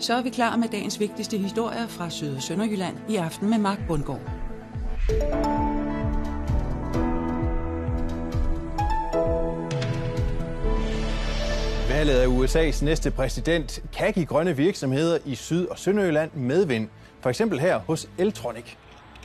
[0.00, 3.58] Så er vi klar med dagens vigtigste historier fra Syd- og Sønderjylland i aften med
[3.58, 4.20] Mark Bundgaard.
[11.88, 16.88] Valget af USA's næste præsident kan give grønne virksomheder i Syd- og Sønderjylland medvind.
[17.20, 18.74] For eksempel her hos Eltronic.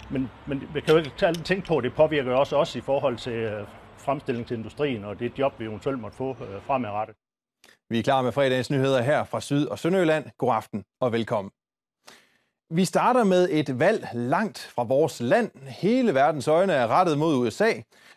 [0.10, 3.18] Men, men vi kan jo ikke tænke på, at det påvirker også os i forhold
[3.18, 3.68] til øh,
[3.98, 7.16] fremstillingsindustrien og det job, vi eventuelt måtte få øh, fremadrettet.
[7.90, 10.26] Vi er klar med fredagens nyheder her fra Syd- og Sønderjylland.
[10.38, 11.52] God aften og velkommen.
[12.70, 15.52] Vi starter med et valg langt fra vores land.
[15.68, 17.72] Hele verdens øjne er rettet mod USA.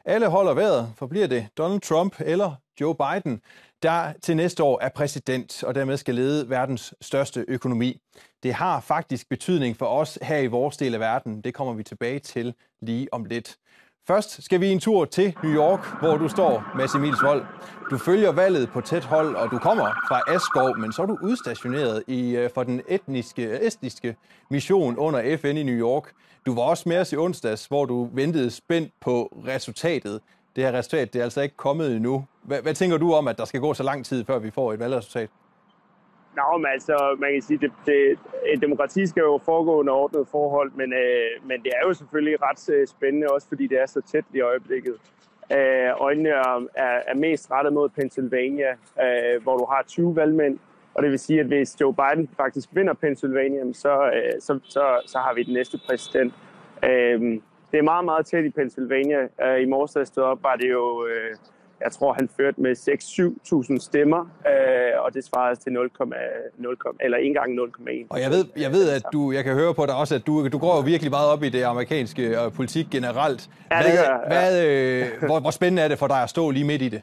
[0.05, 3.41] Alle holder vejret, for bliver det Donald Trump eller Joe Biden,
[3.83, 8.01] der til næste år er præsident og dermed skal lede verdens største økonomi.
[8.43, 11.41] Det har faktisk betydning for os her i vores del af verden.
[11.41, 13.57] Det kommer vi tilbage til lige om lidt.
[14.07, 17.45] Først skal vi en tur til New York, hvor du står, Mads Emils Vold.
[17.91, 21.19] Du følger valget på tæt hold, og du kommer fra Askov, men så er du
[21.23, 24.17] udstationeret i, øh, for den etniske, øh, estniske
[24.51, 26.13] mission under FN i New York.
[26.47, 30.21] Du var også med os i onsdags, hvor du ventede spændt på resultatet.
[30.57, 32.25] Det her resultat det er altså ikke kommet endnu.
[32.43, 34.73] Hvad, hvad tænker du om, at der skal gå så lang tid, før vi får
[34.73, 35.31] et valgresultat?
[36.37, 40.29] Nå, men altså, man kan sige, det, det, et demokrati skal jo foregå under ordnet
[40.31, 43.87] forhold, men, øh, men det er jo selvfølgelig ret øh, spændende, også fordi det er
[43.87, 44.95] så tæt i øjeblikket.
[45.53, 48.71] Øh, øjnene er, er, er mest rettet mod Pennsylvania,
[49.05, 50.59] øh, hvor du har 20 valgmænd,
[50.95, 55.01] og det vil sige, at hvis Joe Biden faktisk vinder Pennsylvania, så, øh, så, så,
[55.07, 56.35] så har vi den næste præsident.
[56.85, 57.21] Øh,
[57.71, 59.29] det er meget, meget tæt i Pennsylvania.
[59.43, 61.07] Øh, I morges, da jeg stod op, var det jo...
[61.07, 61.37] Øh,
[61.85, 62.77] jeg tror, han førte med
[63.73, 68.07] 6-7.000 stemmer, øh, og det svarede til 0,0, eller 1 gang 0,1.
[68.11, 70.49] Og jeg ved, jeg ved, at du, jeg kan høre på dig også, at du,
[70.49, 73.51] du går jo virkelig meget op i det amerikanske og politik generelt.
[73.71, 74.21] Ja, det gør jeg.
[74.27, 77.03] Hvad, øh, hvor, hvor spændende er det for dig at stå lige midt i det?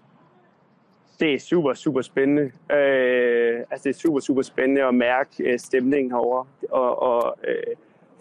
[1.20, 2.52] Det er super, super spændende.
[2.72, 7.76] Øh, altså, det er super, super spændende at mærke øh, stemningen herovre, og, og øh,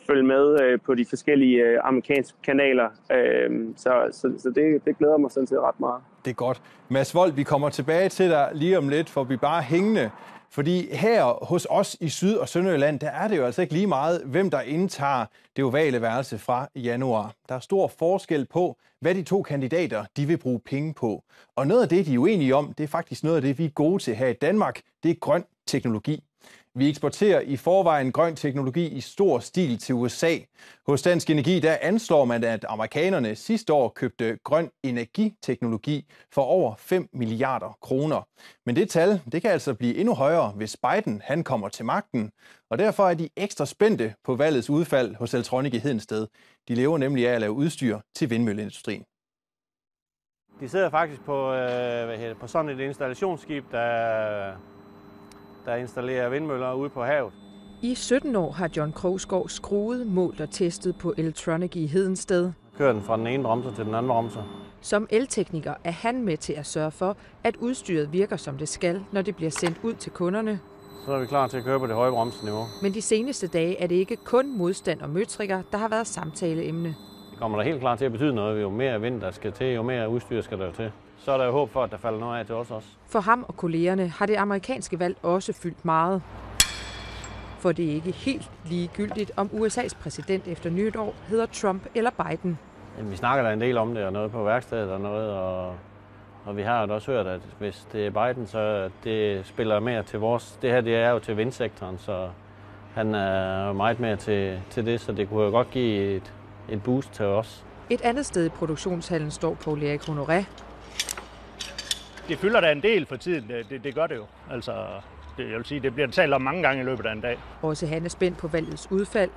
[0.06, 2.89] følge med øh, på de forskellige øh, amerikanske kanaler.
[3.12, 6.03] Øh, så så, så det, det glæder mig sådan set ret meget.
[6.25, 6.62] Det er godt.
[6.88, 10.10] Mads Vold, vi kommer tilbage til dig lige om lidt, for vi bare hængende.
[10.50, 13.87] Fordi her hos os i Syd- og Sønderjylland, der er det jo altså ikke lige
[13.87, 15.25] meget, hvem der indtager
[15.56, 17.32] det ovale værelse fra januar.
[17.49, 21.22] Der er stor forskel på, hvad de to kandidater de vil bruge penge på.
[21.56, 23.65] Og noget af det, de er uenige om, det er faktisk noget af det, vi
[23.65, 24.81] er gode til her i Danmark.
[25.03, 26.25] Det er grøn teknologi.
[26.75, 30.38] Vi eksporterer i forvejen grøn teknologi i stor stil til USA.
[30.87, 36.75] Hos Dansk Energi der anslår man, at amerikanerne sidste år købte grøn energiteknologi for over
[36.78, 38.28] 5 milliarder kroner.
[38.66, 42.31] Men det tal det kan altså blive endnu højere, hvis Biden han kommer til magten.
[42.71, 46.27] Og derfor er de ekstra spændte på valgets udfald hos Eltronic i Hedensted.
[46.69, 49.05] De lever nemlig af at lave udstyr til vindmølleindustrien.
[50.61, 54.72] De sidder faktisk på, øh, hvad hedder, på sådan et installationsskib, der
[55.67, 57.33] der installerer vindmøller ude på havet.
[57.83, 62.53] I 17 år har John Krogsgaard skruet, målt og testet på Electronic i Hedensted.
[62.78, 64.43] Kører den fra den ene bremser til den anden bremser.
[64.81, 69.05] Som eltekniker er han med til at sørge for, at udstyret virker som det skal,
[69.12, 70.61] når det bliver sendt ud til kunderne.
[71.06, 72.65] Så er vi klar til at køre på det høje bremseniveau.
[72.83, 76.89] Men de seneste dage er det ikke kun modstand og møtrikker, der har været samtaleemne.
[77.31, 78.62] Det kommer da helt klart til at betyde noget.
[78.62, 80.93] Jo mere vind der skal til, jo mere udstyr skal der til
[81.25, 82.88] så er der jo håb for, at der falder noget af til os også.
[83.06, 86.22] For ham og kollegerne har det amerikanske valg også fyldt meget.
[87.59, 92.59] For det er ikke helt ligegyldigt, om USA's præsident efter nytår hedder Trump eller Biden.
[92.99, 95.75] Jamen, vi snakker da en del om det, og noget på værkstedet og noget, og,
[96.44, 100.03] og vi har jo også hørt, at hvis det er Biden, så det spiller mere
[100.03, 100.59] til vores...
[100.62, 102.28] Det her det er jo til vindsektoren, så
[102.94, 106.32] han er meget mere til, til det, så det kunne jo godt give et,
[106.69, 107.65] et boost til os.
[107.91, 110.44] Et andet sted i produktionshallen står Paul Erik Honoré,
[112.32, 113.48] det fylder da en del for tiden.
[113.48, 114.26] Det, det, det gør det jo.
[114.50, 114.72] Altså,
[115.37, 117.38] det, jeg vil sige, det bliver talt om mange gange i løbet af en dag.
[117.62, 119.31] Også han er spændt på valgets udfald,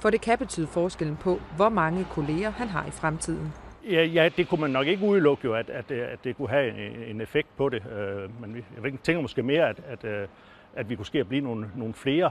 [0.00, 3.52] for det kan betyde forskellen på, hvor mange kolleger han har i fremtiden.
[3.90, 6.68] Ja, ja det kunne man nok ikke udelukke jo, at, at, at det kunne have
[6.68, 7.82] en, en effekt på det.
[7.86, 10.28] Øh, men jeg tænker måske mere, at, at øh,
[10.76, 12.30] at vi kunne ske at blive nogle, nogle flere,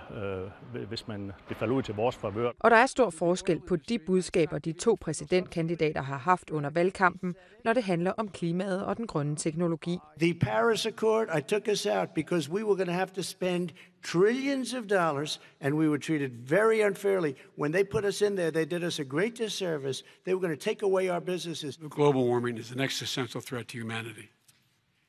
[0.73, 2.52] øh, hvis man det falder ud til vores favør.
[2.59, 7.35] Og der er stor forskel på de budskaber, de to præsidentkandidater har haft under valgkampen,
[7.66, 9.97] når det handler om klimaet og den grønne teknologi.
[10.20, 13.70] The Paris Accord, I took us out because we were going to have to spend
[14.03, 17.34] trillions of dollars and we were treated very unfairly.
[17.58, 20.03] When they put us in there, they did us a great disservice.
[20.23, 21.78] They were going to take away our businesses.
[21.90, 24.29] Global warming is an existential threat to humanity.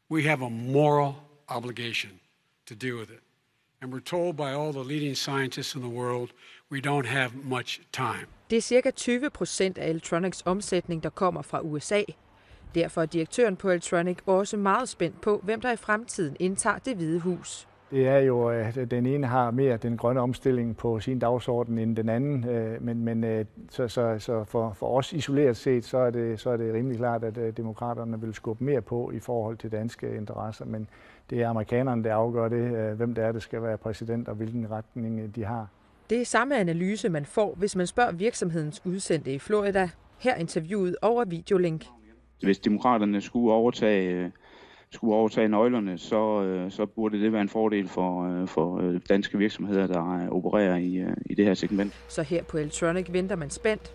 [0.09, 1.15] We have a moral
[1.49, 2.21] obligation
[2.69, 3.23] to deal with it.
[3.83, 6.31] And we're told by all the leading scientists in the world,
[6.73, 8.27] we don't have much time.
[8.51, 12.03] Det er cirka 20 procent af Electronics omsætning, der kommer fra USA.
[12.75, 16.97] Derfor er direktøren på Electronic også meget spændt på, hvem der i fremtiden indtager det
[16.97, 17.69] hvide hus.
[17.93, 21.97] det er jo, at den ene har mere den grønne omstilling på sin dagsorden end
[21.97, 22.49] den anden.
[22.49, 26.41] Øh, men, men øh, så, så, så for, for os isoleret set, så er, det,
[26.41, 29.73] så er det rimelig klart, at øh, demokraterne vil skubbe mere på i forhold til
[29.73, 30.65] danske interesser.
[30.65, 30.89] Men
[31.31, 34.71] det er amerikanerne, der afgør det, hvem det er, der skal være præsident og hvilken
[34.71, 35.69] retning de har.
[36.11, 39.89] Det er samme analyse, man får, hvis man spørger virksomhedens udsendte i Florida.
[40.19, 41.85] Her interviewet over videolink.
[42.43, 44.33] Hvis demokraterne skulle overtage
[44.95, 49.01] skulle overtage nøglerne, så, øh, så burde det være en fordel for, øh, for øh,
[49.09, 51.93] danske virksomheder, der opererer i, i det her segment.
[52.09, 53.93] Så her på Electronic venter man spændt.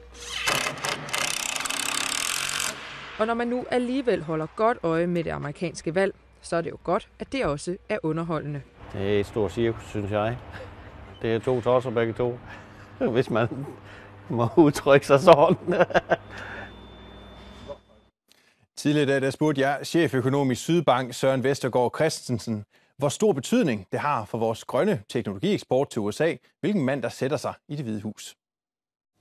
[3.20, 6.72] Og når man nu alligevel holder godt øje med det amerikanske valg, så er det
[6.72, 8.62] jo godt, at det også er underholdende.
[8.94, 10.38] Det er et stort cirkus, synes jeg.
[11.22, 12.40] Det er to tosser begge to,
[13.14, 13.48] hvis man
[14.30, 15.58] må udtrykke sig sådan.
[18.78, 22.66] Tidligere dag, der spurgte jeg cheføkonom i Sydbank, Søren Vestergaard Christensen,
[22.98, 27.38] hvor stor betydning det har for vores grønne teknologieksport til USA, hvilken mand der sætter
[27.38, 28.36] sig i det hvide hus.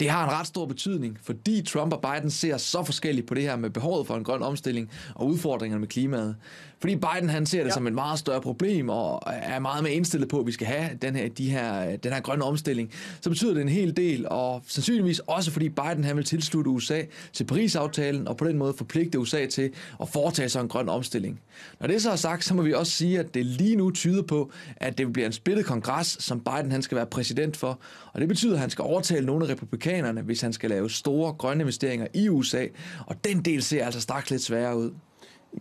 [0.00, 3.42] Det har en ret stor betydning, fordi Trump og Biden ser så forskelligt på det
[3.42, 6.36] her med behovet for en grøn omstilling og udfordringerne med klimaet.
[6.80, 7.74] Fordi Biden han ser det ja.
[7.74, 10.90] som et meget større problem og er meget mere indstillet på, at vi skal have
[11.02, 12.90] den her, de her, den her grønne omstilling,
[13.20, 17.02] så betyder det en hel del, og sandsynligvis også fordi Biden han vil tilslutte USA
[17.32, 19.70] til Paris-aftalen og på den måde forpligte USA til
[20.00, 21.40] at foretage sig en grøn omstilling.
[21.80, 24.22] Når det så er sagt, så må vi også sige, at det lige nu tyder
[24.22, 27.78] på, at det bliver en splittet kongres, som Biden han skal være præsident for,
[28.12, 29.85] og det betyder, at han skal overtale nogle af republikanerne,
[30.24, 32.66] hvis han skal lave store grønne investeringer i USA,
[33.06, 34.90] og den del ser altså straks lidt sværere ud.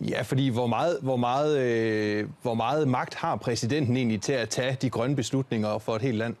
[0.08, 4.48] Ja, fordi hvor meget, hvor, meget, øh, hvor meget magt har præsidenten egentlig til at
[4.48, 6.34] tage de grønne beslutninger for et helt land?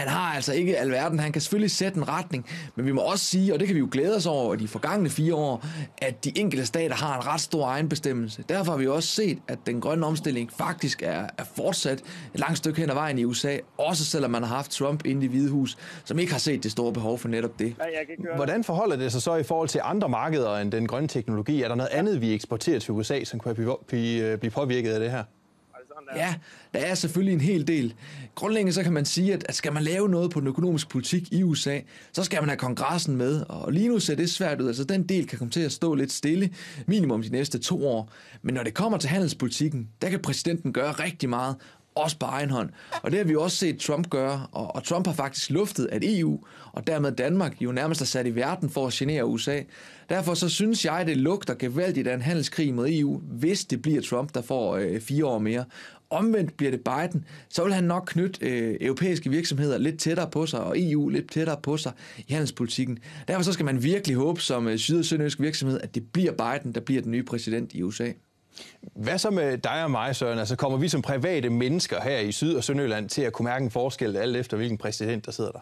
[0.00, 1.18] Han har altså ikke alverden.
[1.18, 3.80] Han kan selvfølgelig sætte en retning, men vi må også sige, og det kan vi
[3.80, 5.66] jo glæde os over de forgangne fire år,
[5.98, 8.44] at de enkelte stater har en ret stor egenbestemmelse.
[8.48, 11.98] Derfor har vi også set, at den grønne omstilling faktisk er, er fortsat
[12.34, 15.24] et langt stykke hen ad vejen i USA, også selvom man har haft Trump inde
[15.24, 17.74] i Hvide Hus, som ikke har set det store behov for netop det.
[18.36, 21.62] Hvordan forholder det sig så i forhold til andre markeder end den grønne teknologi?
[21.62, 25.24] Er der noget andet, vi eksporterer til USA, som kan blive påvirket af det her?
[26.16, 26.34] Ja,
[26.74, 27.94] der er selvfølgelig en hel del.
[28.34, 31.42] Grundlæggende så kan man sige, at, skal man lave noget på den økonomiske politik i
[31.42, 31.80] USA,
[32.12, 34.66] så skal man have kongressen med, og lige nu ser det svært ud.
[34.66, 36.50] Altså den del kan komme til at stå lidt stille,
[36.86, 38.12] minimum de næste to år.
[38.42, 41.56] Men når det kommer til handelspolitikken, der kan præsidenten gøre rigtig meget,
[41.94, 42.70] også på egen hånd.
[43.02, 46.02] Og det har vi også set Trump gøre, og, og Trump har faktisk luftet, at
[46.04, 46.38] EU
[46.72, 49.60] og dermed Danmark jo nærmest er sat i verden for at genere USA.
[50.08, 54.02] Derfor så synes jeg, det lugter gevaldigt af en handelskrig mod EU, hvis det bliver
[54.02, 55.64] Trump, der får øh, fire år mere.
[56.10, 60.46] Omvendt bliver det Biden, så vil han nok knytte øh, europæiske virksomheder lidt tættere på
[60.46, 62.98] sig, og EU lidt tættere på sig i handelspolitikken.
[63.28, 66.32] Derfor så skal man virkelig håbe som øh, syd- og sønderjysk virksomhed, at det bliver
[66.32, 68.12] Biden, der bliver den nye præsident i USA.
[68.94, 70.38] Hvad så med dig og mig, Søren?
[70.38, 73.64] Altså kommer vi som private mennesker her i Syd- og Sønderjylland til at kunne mærke
[73.64, 75.60] en forskel alt efter, hvilken præsident der sidder der?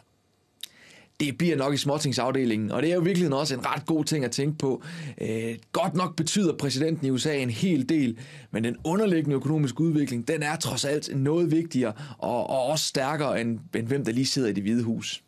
[1.20, 4.24] det bliver nok i småtingsafdelingen, og det er jo virkelig også en ret god ting
[4.24, 4.82] at tænke på.
[5.20, 8.18] Øh, godt nok betyder præsidenten i USA en hel del,
[8.50, 13.40] men den underliggende økonomiske udvikling, den er trods alt noget vigtigere og, og også stærkere
[13.40, 15.22] end, end hvem der lige sidder i det hvide hus.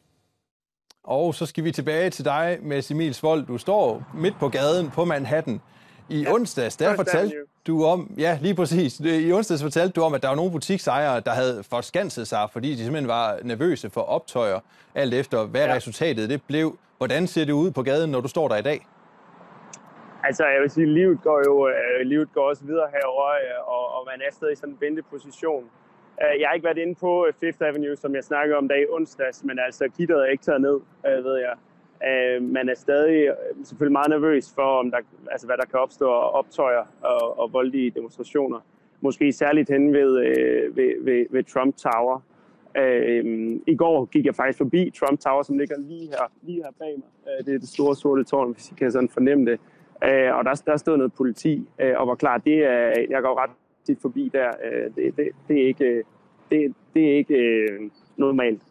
[1.05, 3.47] Og så skal vi tilbage til dig, med Emil Svold.
[3.47, 5.61] Du står midt på gaden på Manhattan.
[6.09, 7.37] I ja, onsdags, der fortalte
[7.67, 11.21] du om, ja lige præcis, i onsdags fortalte du om, at der var nogle butiksejere,
[11.21, 14.61] der havde forskanset sig, fordi de simpelthen var nervøse for optøjer,
[14.95, 15.75] alt efter hvad ja.
[15.75, 16.79] resultatet det blev.
[16.99, 18.87] Hvordan ser det ud på gaden, når du står der i dag?
[20.25, 23.95] Altså, jeg vil sige, livet går jo øh, livet går også videre herover, øh, og,
[23.97, 25.65] og man er stadig i sådan en venteposition.
[26.23, 29.45] Øh, jeg har ikke været inde på Fifth Avenue, som jeg snakkede om dag onsdags,
[29.45, 31.55] men altså, gitteret er ikke taget ned, ved jeg.
[32.09, 34.99] Øh, man er stadig øh, selvfølgelig meget nervøs for, om der,
[35.31, 38.61] altså, hvad der kan opstå af optøjer og, og voldelige demonstrationer.
[39.01, 42.21] Måske særligt hen ved, øh, ved, ved, ved Trump Tower.
[42.77, 46.71] Øh, I går gik jeg faktisk forbi Trump Tower, som ligger lige her, lige her
[46.79, 47.33] bag mig.
[47.39, 49.61] Øh, det er det store sorte tårn, hvis I kan sådan fornemme det.
[50.05, 53.43] Øh, og der, der stod noget politi, øh, og var klar, det er, jeg går
[53.43, 53.51] ret
[53.87, 54.49] tit forbi der.
[54.65, 56.05] Øh, det, det, det er ikke, øh,
[56.51, 58.63] det, det er ikke øh, normalt.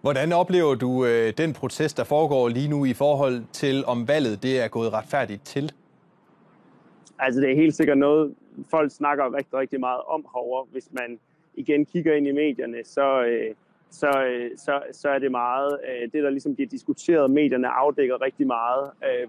[0.00, 4.42] Hvordan oplever du øh, den proces, der foregår lige nu i forhold til, om valget
[4.42, 5.72] det er gået retfærdigt til?
[7.18, 8.34] Altså det er helt sikkert noget,
[8.70, 10.66] folk snakker rigtig, rigtig meget om herovre.
[10.72, 11.18] Hvis man
[11.54, 13.54] igen kigger ind i medierne, så, øh,
[13.90, 18.22] så, øh, så, så er det meget, øh, det der ligesom bliver diskuteret, medierne afdækker
[18.22, 19.28] rigtig meget, øh,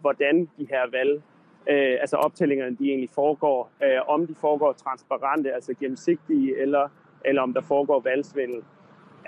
[0.00, 1.22] hvordan de her valg,
[1.70, 6.88] øh, altså optællingerne, de egentlig foregår, øh, om de foregår transparente, altså gennemsigtige, eller,
[7.24, 8.62] eller om der foregår valgsvindel.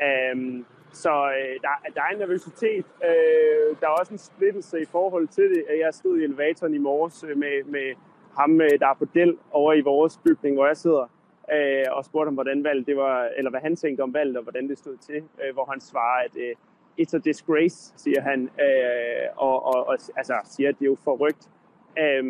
[0.06, 2.84] Øh, så øh, der, der er en nervøsitet.
[3.04, 5.64] Øh, der er også en splittelse i forhold til det.
[5.80, 7.94] Jeg stod i elevatoren i morges øh, med, med
[8.38, 11.06] ham, øh, der er på del over i vores bygning, hvor jeg sidder.
[11.52, 14.42] øh, og spurgte ham, hvordan valget det var, eller hvad han tænkte om valget, og
[14.42, 16.54] hvordan det stod til, øh, hvor han svarer, at øh,
[17.00, 20.96] it's a disgrace, siger han, øh, og, og, og altså, siger, at det er jo
[21.04, 21.50] forrygt,
[21.98, 22.24] øh,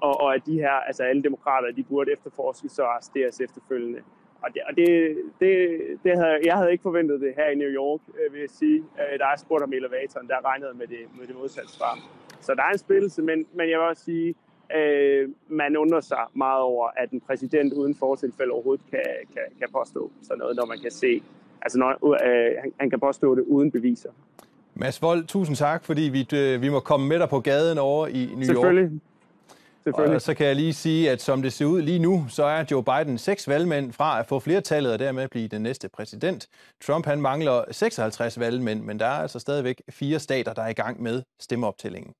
[0.00, 4.00] og, og at de her, altså alle demokrater, de burde efterforskes og arresteres efterfølgende.
[4.42, 4.88] Og, det, og det,
[5.40, 5.52] det,
[6.04, 8.78] det havde, jeg havde ikke forventet det her i New York, øh, vil jeg sige.
[9.00, 11.98] Øh, der er spurgt om elevatoren, der regnede med det, med det modsatte svar.
[12.40, 14.34] Så der er en spillelse, men, men jeg vil også sige,
[14.76, 19.04] øh, man undrer sig meget over, at en præsident uden fortilfælde overhovedet kan,
[19.34, 21.22] kan, kan påstå sådan noget, når man kan se,
[21.62, 21.90] altså når,
[22.24, 24.10] øh, han, han kan påstå det uden beviser.
[24.74, 28.06] Mads Vold, tusind tak, fordi vi, øh, vi må komme med dig på gaden over
[28.06, 28.44] i New York.
[28.44, 29.00] Selvfølgelig.
[29.86, 32.64] Og så kan jeg lige sige, at som det ser ud lige nu, så er
[32.70, 36.48] Joe Biden seks valgmænd fra at få flertallet og dermed blive den næste præsident.
[36.80, 40.72] Trump han mangler 56 valgmænd, men der er altså stadigvæk fire stater, der er i
[40.72, 42.14] gang med stemmeoptællingen.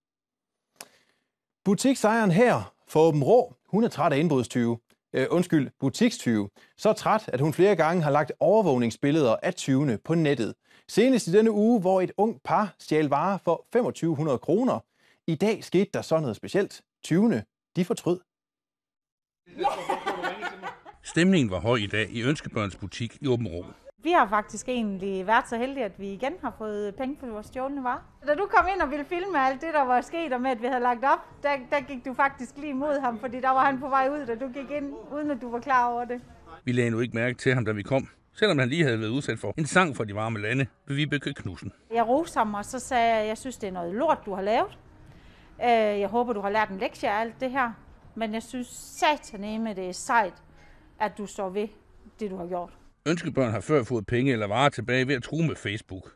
[1.64, 4.79] Butiksejeren her for Åben Rå, hun er træt af indbrudstyve.
[5.19, 6.49] Uh, undskyld, butikstyve.
[6.76, 10.55] Så træt, at hun flere gange har lagt overvågningsbilleder af tyvene på nettet.
[10.88, 14.79] Senest i denne uge, hvor et ung par stjal varer for 2500 kroner.
[15.27, 16.83] I dag skete der så noget specielt.
[17.05, 17.43] 20.
[17.77, 18.21] De fortrød.
[21.03, 23.65] Stemningen var høj i dag i Ønskebørns butik i Åben Rå.
[24.03, 27.47] Vi har faktisk egentlig været så heldige, at vi igen har fået penge for vores
[27.47, 28.21] stjålne varer.
[28.27, 30.62] Da du kom ind og ville filme alt det, der var sket, og med, at
[30.62, 33.65] vi havde lagt op, der, der gik du faktisk lige mod ham, fordi der var
[33.65, 36.21] han på vej ud, da du gik ind, uden at du var klar over det.
[36.65, 39.09] Vi lagde nu ikke mærke til ham, da vi kom, selvom han lige havde været
[39.11, 41.73] udsat for en sang fra de varme lande ved Vibeke Knudsen.
[41.95, 44.35] Jeg roste ham, og så sagde jeg, at jeg synes, det er noget lort, du
[44.35, 44.79] har lavet.
[45.64, 47.73] Øh, jeg håber, du har lært en lektie af alt det her.
[48.14, 50.35] Men jeg synes sataneme, det er sejt,
[51.00, 51.69] at du står ved
[52.21, 52.71] det, du har gjort.
[53.07, 56.14] Ønskebørn har før fået penge eller varer tilbage ved at true med Facebook.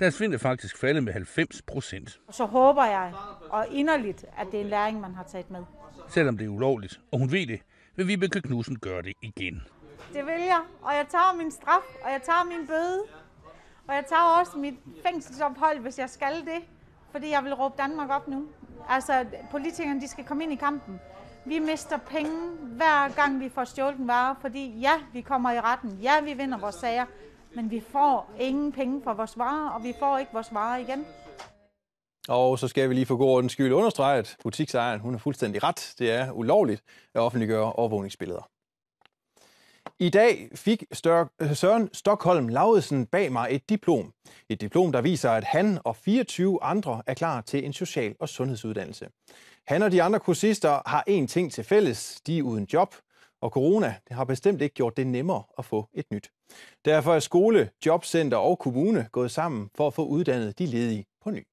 [0.00, 2.20] Deres find er faktisk faldet med 90 procent.
[2.30, 3.12] Så håber jeg,
[3.50, 5.60] og inderligt, at det er en læring, man har taget med.
[6.08, 7.60] Selvom det er ulovligt, og hun ved det,
[7.96, 9.62] vil Vibeke Knudsen gøre det igen.
[10.12, 13.02] Det vil jeg, og jeg tager min straf, og jeg tager min bøde.
[13.88, 14.74] Og jeg tager også mit
[15.06, 16.62] fængselsophold, hvis jeg skal det.
[17.12, 18.46] Fordi jeg vil råbe Danmark op nu.
[18.88, 21.00] Altså, politikerne, de skal komme ind i kampen.
[21.44, 25.60] Vi mister penge hver gang vi får stjålet en vare, fordi ja, vi kommer i
[25.60, 27.06] retten, ja, vi vinder vores sager,
[27.54, 31.06] men vi får ingen penge for vores varer, og vi får ikke vores varer igen.
[32.28, 35.62] Og så skal vi lige for god ordens skyld understrege, at butiksejeren hun er fuldstændig
[35.62, 35.94] ret.
[35.98, 36.82] Det er ulovligt
[37.14, 38.48] at offentliggøre overvågningsbilleder.
[40.00, 44.12] I dag fik Søren Stockholm Lauridsen bag mig et diplom.
[44.48, 48.28] Et diplom, der viser, at han og 24 andre er klar til en social- og
[48.28, 49.08] sundhedsuddannelse.
[49.66, 52.20] Han og de andre kursister har én ting til fælles.
[52.26, 52.94] De er uden job,
[53.40, 56.30] og corona det har bestemt ikke gjort det nemmere at få et nyt.
[56.84, 61.30] Derfor er skole, jobcenter og kommune gået sammen for at få uddannet de ledige på
[61.30, 61.46] ny.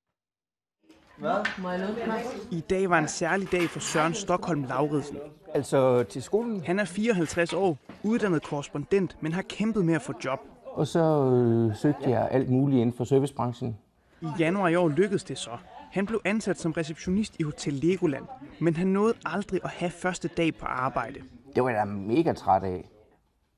[2.51, 5.17] I dag var en særlig dag for Søren Stockholm Lauridsen.
[5.53, 6.63] Altså til skolen?
[6.65, 10.39] Han er 54 år, uddannet korrespondent, men har kæmpet med at få job.
[10.65, 13.77] Og så øh, søgte jeg alt muligt inden for servicebranchen.
[14.21, 15.51] I januar i år lykkedes det så.
[15.91, 18.25] Han blev ansat som receptionist i Hotel Legoland,
[18.59, 21.19] men han nåede aldrig at have første dag på arbejde.
[21.55, 22.89] Det var jeg da mega træt af.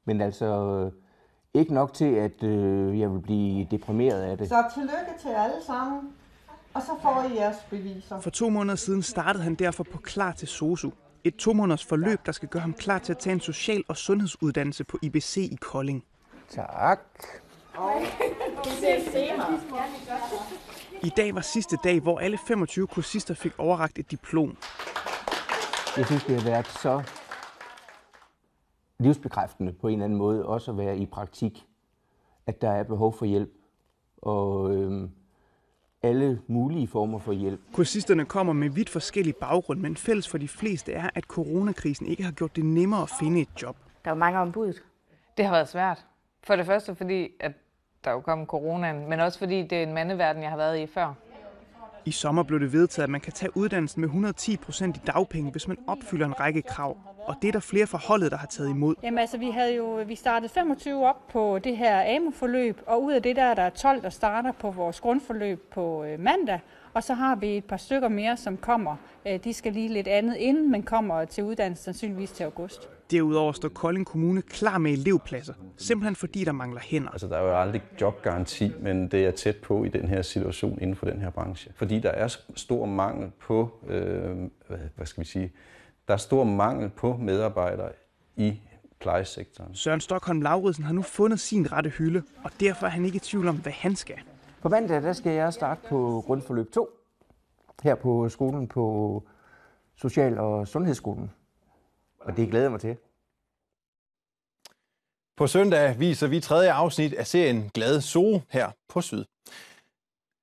[0.06, 0.90] Men altså,
[1.54, 4.48] ikke nok til, at øh, jeg vil blive deprimeret af det.
[4.48, 6.00] Så tillykke til alle sammen.
[6.74, 8.20] Og så får I jeres beviser.
[8.20, 10.92] For to måneder siden startede han derfor på Klar til SOSU.
[11.24, 13.98] Et to måneders forløb, der skal gøre ham klar til at tage en social- og
[13.98, 16.06] sundhedsuddannelse på IBC i Kolding.
[16.50, 17.00] Tak.
[21.04, 24.58] I dag var sidste dag, hvor alle 25 kursister fik overragt et diplom.
[25.98, 27.04] Jeg synes, det har været så
[29.00, 31.66] livsbekræftende på en eller anden måde, også at være i praktik,
[32.48, 33.52] at der er behov for hjælp.
[34.22, 35.12] Og øhm,
[36.04, 37.60] alle mulige former for hjælp.
[37.74, 42.24] Kursisterne kommer med vidt forskellige baggrund, men fælles for de fleste er, at coronakrisen ikke
[42.24, 43.78] har gjort det nemmere at finde et job.
[44.06, 44.74] Der er mange ombud.
[45.38, 46.06] Det har været svært.
[46.44, 47.52] For det første fordi, at
[48.04, 50.88] der jo kom coronaen, men også fordi det er en mandeverden, jeg har været i
[50.88, 51.14] før.
[52.06, 55.52] I sommer blev det vedtaget, at man kan tage uddannelsen med 110 procent i dagpenge,
[55.52, 56.98] hvis man opfylder en række krav.
[57.26, 58.96] Og det er der flere fra holdet, der har taget imod.
[59.04, 63.14] Jamen altså, vi havde jo vi startede 25 op på det her AMO-forløb, og ud
[63.14, 66.60] af det der er der 12, der starter på vores grundforløb på øh, mandag.
[66.94, 68.96] Og så har vi et par stykker mere, som kommer.
[69.28, 72.90] Øh, de skal lige lidt andet inden, men kommer til uddannelsen sandsynligvis til august.
[73.14, 77.10] Derudover står Kolding Kommune klar med elevpladser, simpelthen fordi der mangler hænder.
[77.10, 80.80] Altså, der er jo aldrig jobgaranti, men det er tæt på i den her situation
[80.82, 81.72] inden for den her branche.
[81.76, 84.36] Fordi der er stor mangel på, øh,
[84.96, 85.52] hvad skal vi sige,
[86.08, 87.90] der er stor mangel på medarbejdere
[88.36, 88.60] i
[89.00, 89.76] plejesektoren.
[89.76, 93.20] Søren Stockholm Lauridsen har nu fundet sin rette hylde, og derfor er han ikke i
[93.20, 94.18] tvivl om, hvad han skal.
[94.62, 96.90] På mandag der skal jeg starte på grundforløb 2,
[97.84, 99.24] her på skolen på
[99.96, 101.32] Social- og Sundhedsskolen.
[102.24, 102.98] Og det glæder jeg mig til.
[105.38, 109.26] På søndag viser vi tredje afsnit af serien Glad Zoo her på Syd.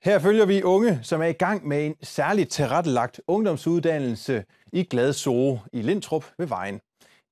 [0.05, 5.13] Her følger vi unge, som er i gang med en særligt tilrettelagt ungdomsuddannelse i Glad
[5.13, 6.81] Zoo i Lindtrup ved Vejen.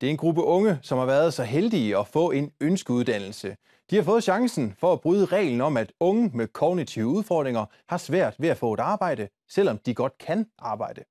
[0.00, 3.56] Det er en gruppe unge, som har været så heldige at få en ønskeuddannelse.
[3.90, 7.98] De har fået chancen for at bryde reglen om, at unge med kognitive udfordringer har
[7.98, 11.04] svært ved at få et arbejde, selvom de godt kan arbejde.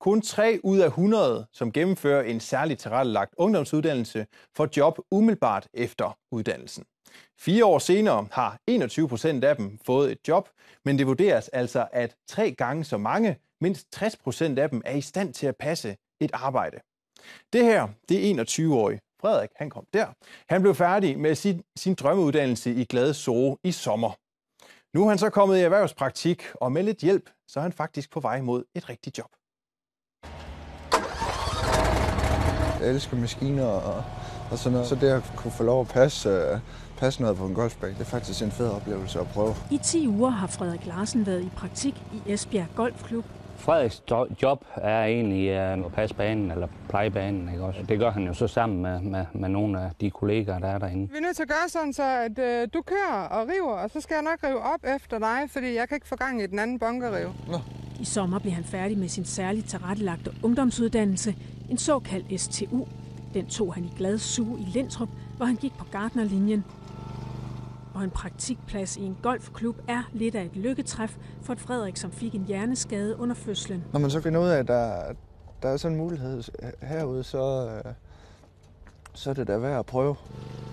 [0.00, 4.26] Kun 3 ud af 100, som gennemfører en særligt tilrettelagt ungdomsuddannelse,
[4.56, 6.84] får job umiddelbart efter uddannelsen.
[7.40, 10.48] Fire år senere har 21 procent af dem fået et job,
[10.84, 14.96] men det vurderes altså, at tre gange så mange, mindst 60 procent af dem, er
[14.96, 16.80] i stand til at passe et arbejde.
[17.52, 20.06] Det her, det er 21-årig Frederik, han kom der.
[20.48, 24.12] Han blev færdig med sin, sin drømmeuddannelse i Glade Zoo i sommer.
[24.96, 28.10] Nu er han så kommet i erhvervspraktik, og med lidt hjælp, så er han faktisk
[28.10, 29.30] på vej mod et rigtigt job.
[30.92, 34.04] Jeg elsker maskiner og,
[34.50, 34.88] og sådan noget.
[34.88, 36.58] Så det at kunne få lov at passe, uh,
[36.98, 39.54] passe noget på en golfbane, det er faktisk en fed oplevelse at prøve.
[39.70, 43.24] I 10 uger har Frederik Larsen været i praktik i Esbjerg Golfklub.
[43.56, 44.02] Frederiks
[44.42, 47.48] job er egentlig uh, at passe banen eller pleje banen.
[47.48, 47.82] Ikke også?
[47.88, 50.78] Det gør han jo så sammen med, med, med nogle af de kollegaer, der er
[50.78, 51.10] derinde.
[51.10, 53.90] Vi er nødt til at gøre sådan, så at øh, du kører og river, og
[53.90, 56.46] så skal jeg nok rive op efter dig, fordi jeg kan ikke få gang i
[56.46, 57.28] den anden bunkerriv.
[57.48, 57.58] Nå.
[58.00, 61.34] I sommer blev han færdig med sin særligt tilrettelagte ungdomsuddannelse,
[61.70, 62.86] en såkaldt STU.
[63.34, 66.64] Den tog han i Glad Zoo i Lindtrup, hvor han gik på Gardnerlinjen.
[67.94, 72.12] Og en praktikplads i en golfklub er lidt af et lykketræf for et Frederik, som
[72.12, 73.84] fik en hjerneskade under fødslen.
[73.92, 75.02] Når man så finder ud af, at der,
[75.62, 76.42] der er sådan en mulighed
[76.82, 77.92] herude, så, øh,
[79.12, 80.16] så er det da værd at prøve.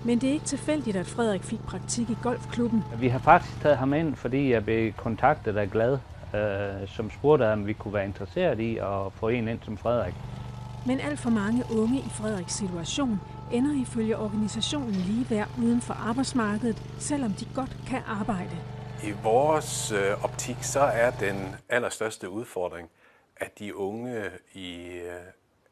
[0.05, 2.83] Men det er ikke tilfældigt, at Frederik fik praktik i golfklubben.
[2.99, 5.97] Vi har faktisk taget ham ind, fordi jeg blev kontaktet af Glad,
[6.35, 10.15] øh, som spurgte, om vi kunne være interesseret i at få en ind som Frederik.
[10.87, 13.19] Men alt for mange unge i Frederiks situation
[13.51, 18.57] ender ifølge organisationen lige værd uden for arbejdsmarkedet, selvom de godt kan arbejde.
[19.03, 22.89] I vores øh, optik så er den allerstørste udfordring,
[23.37, 24.23] at de unge
[24.53, 25.13] i øh,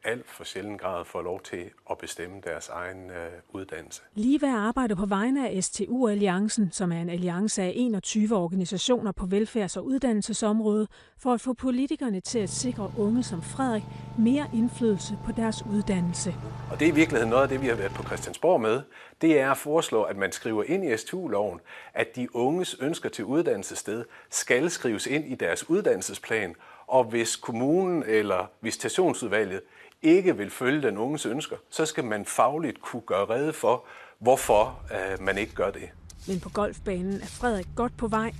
[0.05, 4.01] alt for sjældent grad får lov til at bestemme deres egen øh, uddannelse.
[4.15, 9.25] Lige ved arbejde på vegne af STU-alliancen, som er en alliance af 21 organisationer på
[9.25, 13.83] velfærds- og uddannelsesområdet, for at få politikerne til at sikre unge som Frederik
[14.17, 16.35] mere indflydelse på deres uddannelse.
[16.71, 18.81] Og det er i virkeligheden noget af det, vi har været på Christiansborg med.
[19.21, 21.59] Det er at foreslå, at man skriver ind i STU-loven,
[21.93, 26.55] at de unges ønsker til uddannelsessted skal skrives ind i deres uddannelsesplan,
[26.87, 29.61] og hvis kommunen eller visitationsudvalget
[30.05, 33.83] ikke vil følge den unges ønsker, så skal man fagligt kunne gøre rede for,
[34.19, 35.89] hvorfor øh, man ikke gør det.
[36.27, 38.31] Men på golfbanen er Frederik godt på vej.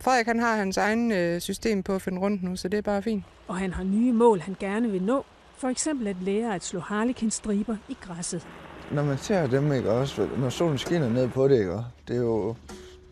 [0.00, 2.82] Frederik han har hans egen øh, system på at finde rundt nu, så det er
[2.82, 3.24] bare fint.
[3.48, 5.24] Og han har nye mål, han gerne vil nå.
[5.56, 8.46] For eksempel at lære at slå harlekinstriber i græsset.
[8.90, 12.20] Når man ser dem, ikke også, når solen skinner ned på det, ikke, det, er
[12.20, 12.54] jo,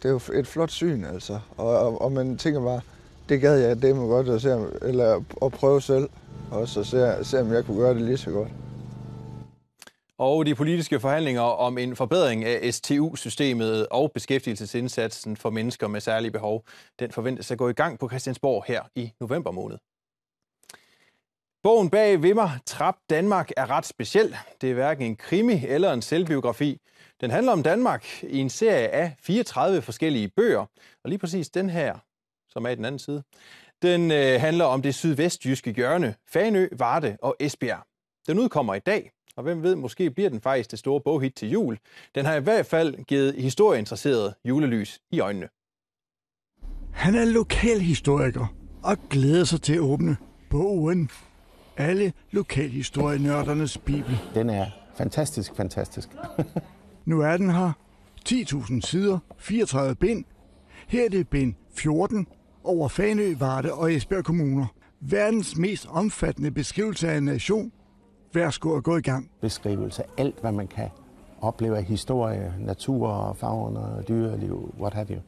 [0.03, 1.41] det er jo et flot syn, altså.
[1.57, 2.81] Og, og, og man tænker bare,
[3.29, 6.09] det gad jeg, det må godt at, se, eller at prøve selv
[6.51, 8.49] og så se, se om jeg kunne gøre det lige så godt.
[10.19, 16.31] Og de politiske forhandlinger om en forbedring af STU-systemet og beskæftigelsesindsatsen for mennesker med særlige
[16.31, 16.65] behov,
[16.99, 19.79] den forventes at gå i gang på Christiansborg her i november måned.
[21.63, 24.37] Bogen bag Vimmer Trap Danmark er ret speciel.
[24.61, 26.81] Det er hverken en krimi eller en selvbiografi.
[27.21, 30.67] Den handler om Danmark i en serie af 34 forskellige bøger.
[31.05, 31.99] Og lige præcis den her,
[32.49, 33.23] som er i den anden side,
[33.83, 37.83] den øh, handler om det sydvestjyske hjørne, Fanø, Varde og Esbjerg.
[38.27, 41.51] Den udkommer i dag, og hvem ved, måske bliver den faktisk det store boghit til
[41.51, 41.79] jul.
[42.15, 45.49] Den har i hvert fald givet historieinteresseret julelys i øjnene.
[46.93, 50.17] Han er lokalhistoriker og glæder sig til at åbne
[50.51, 51.11] bogen.
[51.77, 54.19] Alle lokalhistorienørdernes bibel.
[54.35, 56.09] Den er fantastisk, fantastisk.
[57.05, 57.73] nu er den her.
[58.29, 60.25] 10.000 sider, 34 bind.
[60.89, 62.27] Her er det bind 14,
[62.69, 64.67] over Fanø, Varde og Esbjerg kommuner.
[65.01, 67.73] Verdens mest omfattende beskrivelse af en nation.
[68.35, 69.31] Værsgo at gå i gang.
[69.41, 70.89] Beskrivelse af alt, hvad man kan
[71.41, 75.21] opleve af historie, natur, fauna, dyreliv, what have you.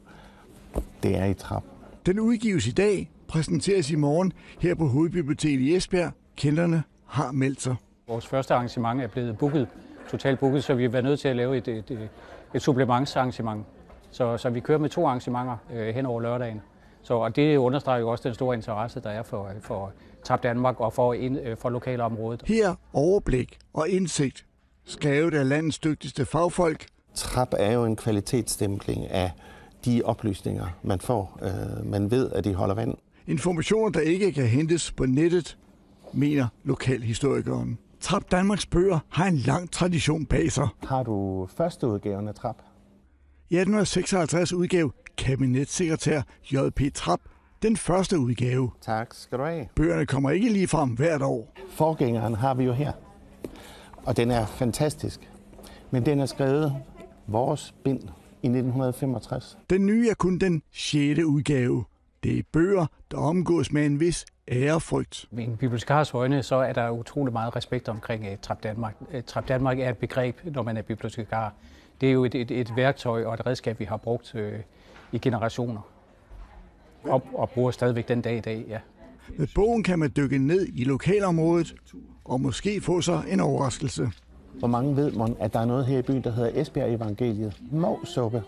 [1.03, 1.63] Det er i trap.
[2.05, 6.11] Den udgives i dag, præsenteres i morgen her på Hovedbiblioteket i Esbjerg.
[6.35, 7.75] Kenderne har meldt sig.
[8.07, 9.67] Vores første arrangement er blevet booket,
[10.09, 12.09] totalt booket, så vi har været nødt til at lave et, et, et,
[12.53, 13.65] et supplementsarrangement.
[14.11, 16.61] Så, så vi kører med to arrangementer øh, hen over lørdagen.
[17.03, 19.91] Så, og det understreger jo også den store interesse, der er for, for
[20.23, 22.41] Tab Danmark og for, ind, øh, for lokalområdet.
[22.45, 24.45] Her overblik og indsigt,
[24.85, 26.85] skrevet af landets dygtigste fagfolk.
[27.13, 29.31] TRAP er jo en kvalitetsstempling af
[29.85, 31.39] de oplysninger, man får.
[31.41, 32.93] Øh, man ved, at de holder vand.
[33.27, 35.57] Informationer, der ikke kan hentes på nettet,
[36.13, 37.77] mener lokalhistorikeren.
[37.99, 40.67] Trap Danmarks bøger har en lang tradition bag sig.
[40.83, 42.55] Har du første udgaven af Trap?
[43.49, 46.81] I 1856 udgav kabinetssekretær J.P.
[46.93, 47.19] Trap
[47.61, 48.71] den første udgave.
[48.81, 49.67] Tak skal du have.
[49.75, 51.53] Bøgerne kommer ikke lige frem hvert år.
[51.69, 52.91] Forgængeren har vi jo her.
[54.03, 55.29] Og den er fantastisk.
[55.91, 56.75] Men den er skrevet
[57.27, 57.99] vores bind
[58.41, 59.57] i 1965.
[59.69, 61.19] Den nye er kun den 6.
[61.19, 61.83] udgave.
[62.23, 65.25] Det er bøger, der omgås med en vis ærefrygt.
[65.31, 68.95] I en bibliotekars øjne, så er der utrolig meget respekt omkring uh, Trap Danmark.
[69.13, 71.53] Uh, Trap Danmark er et begreb, når man er bibliotekar.
[72.01, 74.41] Det er jo et, et, et værktøj og et redskab, vi har brugt uh,
[75.11, 75.81] i generationer.
[77.03, 78.79] Og, og bruger stadigvæk den dag i dag, ja.
[79.37, 81.75] Med bogen kan man dykke ned i lokalområdet
[82.25, 84.11] og måske få sig en overraskelse.
[84.59, 87.61] Hvor mange ved man, at der er noget her i byen, der hedder Esbjerg Evangeliet?
[87.71, 88.43] Måsuppe,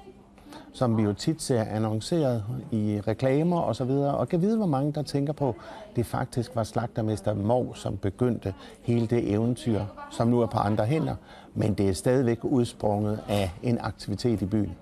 [0.74, 4.18] som vi jo tit ser annonceret i reklamer og så videre.
[4.18, 7.98] Og kan vide, hvor mange der tænker på, at det faktisk var slagtermester Mov, som
[7.98, 11.16] begyndte hele det eventyr, som nu er på andre hænder.
[11.54, 14.76] Men det er stadigvæk udsprunget af en aktivitet i byen.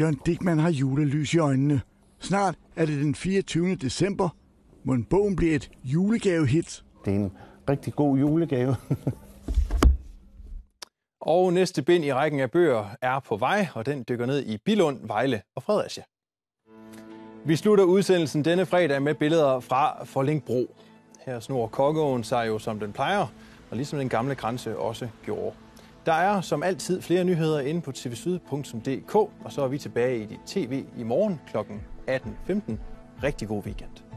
[0.00, 1.80] Jørgen Dickmann har julelys i øjnene.
[2.18, 3.74] Snart er det den 24.
[3.74, 4.28] december,
[4.84, 6.84] hvor en bogen bliver et julegavehit.
[7.04, 7.32] Det er en
[7.68, 8.76] rigtig god julegave.
[11.20, 14.58] Og næste bind i rækken af bøger er på vej, og den dykker ned i
[14.64, 16.02] Bilund, Vejle og Fredericia.
[17.44, 20.76] Vi slutter udsendelsen denne fredag med billeder fra Forlingbro.
[21.26, 23.26] Her snor Kokkeåen sig jo som den plejer,
[23.70, 25.56] og ligesom den gamle grænse også gjorde.
[26.08, 30.26] Der er som altid flere nyheder inde på tvsyd.dk, og så er vi tilbage i
[30.26, 31.56] dit tv i morgen kl.
[31.56, 32.72] 18.15.
[33.22, 34.07] Rigtig god weekend.